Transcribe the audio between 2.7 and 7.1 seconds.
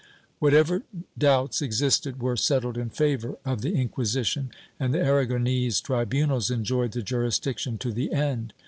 in favor of the Inquisition, and the Aragonese tribunals enjoyed the